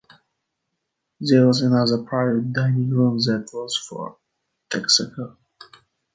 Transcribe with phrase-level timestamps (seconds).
[1.19, 4.17] There was another private dining room that was for
[4.71, 5.37] Texaco.